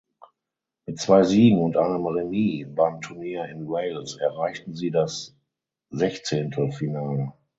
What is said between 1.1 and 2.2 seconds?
Siegen und einem